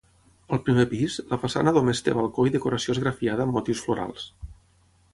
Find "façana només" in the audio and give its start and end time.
1.43-2.03